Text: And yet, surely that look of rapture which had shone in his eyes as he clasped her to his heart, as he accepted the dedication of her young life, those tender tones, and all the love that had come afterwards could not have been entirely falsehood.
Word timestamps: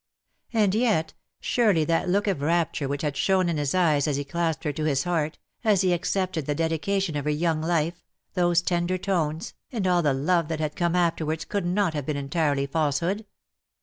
And 0.51 0.73
yet, 0.73 1.13
surely 1.41 1.85
that 1.85 2.09
look 2.09 2.25
of 2.25 2.41
rapture 2.41 2.87
which 2.87 3.03
had 3.03 3.15
shone 3.15 3.47
in 3.49 3.57
his 3.57 3.75
eyes 3.75 4.07
as 4.07 4.15
he 4.15 4.23
clasped 4.23 4.63
her 4.63 4.73
to 4.73 4.83
his 4.85 5.03
heart, 5.03 5.37
as 5.63 5.81
he 5.81 5.93
accepted 5.93 6.47
the 6.47 6.55
dedication 6.55 7.15
of 7.15 7.25
her 7.25 7.29
young 7.29 7.61
life, 7.61 8.01
those 8.33 8.63
tender 8.63 8.97
tones, 8.97 9.53
and 9.71 9.85
all 9.85 10.01
the 10.01 10.13
love 10.15 10.47
that 10.47 10.59
had 10.59 10.75
come 10.75 10.95
afterwards 10.95 11.45
could 11.45 11.67
not 11.67 11.93
have 11.93 12.07
been 12.07 12.17
entirely 12.17 12.65
falsehood. 12.65 13.27